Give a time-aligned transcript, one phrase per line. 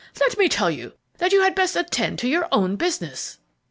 [0.19, 3.37] let me tell you that you had best attend to your own business!"